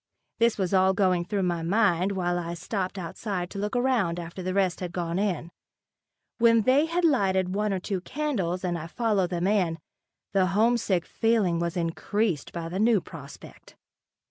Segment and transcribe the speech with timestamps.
[0.39, 4.41] This was all going through my mind while I stopped outside to look around after
[4.41, 5.51] the rest had gone in.
[6.39, 9.77] When they had lighted one or two candles and I followed them in,
[10.33, 13.75] the homesick feeling was increased by the new prospect.